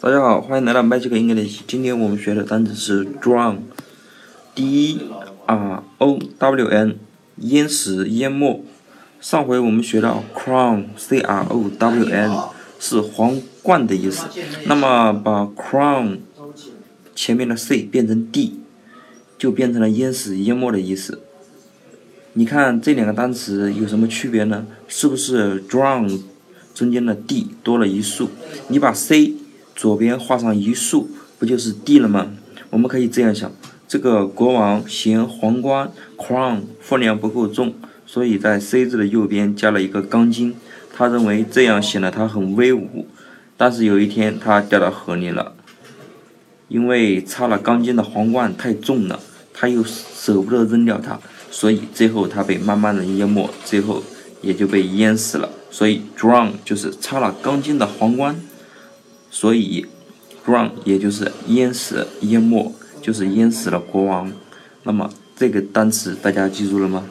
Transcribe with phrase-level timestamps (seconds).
[0.00, 1.62] 大家好，欢迎来到 Magic English。
[1.66, 5.00] 今天我们学的单词是 drown，D
[5.44, 7.00] R O W N，
[7.38, 8.64] 淹死、淹没。
[9.20, 12.30] 上回我们学到 crown，C R O W N，
[12.78, 14.26] 是皇冠的意思。
[14.66, 16.18] 那么把 crown
[17.16, 18.60] 前面的 C 变成 D，
[19.36, 21.20] 就变成了淹死、淹没的意思。
[22.34, 24.64] 你看这两个单词有什么区别呢？
[24.86, 26.20] 是不是 drown
[26.72, 28.28] 中间的 D 多了一竖？
[28.68, 29.34] 你把 C
[29.78, 31.08] 左边画上一竖，
[31.38, 32.32] 不就是 D 了吗？
[32.70, 33.48] 我们可以这样想：
[33.86, 37.72] 这个国王嫌皇冠 crown 分量不够重，
[38.04, 40.56] 所以在 C 字的右边加了一个钢筋。
[40.92, 43.06] 他认为这样显得他很威武。
[43.56, 45.52] 但是有一天他掉到河里了，
[46.66, 49.20] 因为插了钢筋的皇冠太重了，
[49.54, 51.20] 他又舍不得扔掉它，
[51.52, 54.02] 所以最后他被慢慢的淹没，最后
[54.42, 55.48] 也就被淹死了。
[55.70, 58.34] 所以 drown 就是插了钢筋的皇冠。
[59.30, 59.86] 所以
[60.44, 64.32] ，drown 也就是淹死、淹没，就是淹死了国王。
[64.84, 67.04] 那么这个单词大家记住了吗？